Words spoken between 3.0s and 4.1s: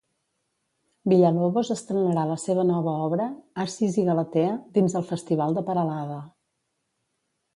obra, "Acis i